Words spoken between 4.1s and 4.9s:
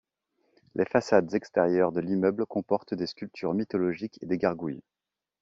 et des gargouilles.